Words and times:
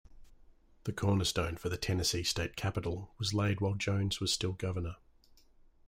The 0.85 0.93
cornerstone 0.93 1.57
for 1.57 1.69
the 1.69 1.77
Tennessee 1.77 2.23
State 2.23 2.55
Capitol 2.55 3.13
was 3.19 3.35
laid 3.35 3.61
while 3.61 3.75
Jones 3.75 4.19
was 4.19 4.33
still 4.33 4.53
governor. 4.53 4.95